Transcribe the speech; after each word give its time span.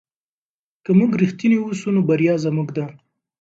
که 0.83 0.91
موږ 0.99 1.11
رښتیني 1.21 1.57
اوسو 1.61 1.87
نو 1.95 2.01
بریا 2.09 2.35
زموږ 2.45 2.67
ده. 2.77 2.85